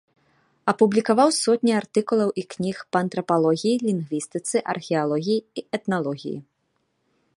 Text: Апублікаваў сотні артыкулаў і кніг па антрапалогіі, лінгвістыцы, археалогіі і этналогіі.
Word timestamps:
Апублікаваў 0.71 1.29
сотні 1.43 1.73
артыкулаў 1.81 2.29
і 2.43 2.45
кніг 2.53 2.77
па 2.95 3.03
антрапалогіі, 3.05 3.75
лінгвістыцы, 3.87 4.55
археалогіі 4.75 5.37
і 5.37 5.67
этналогіі. 5.81 6.37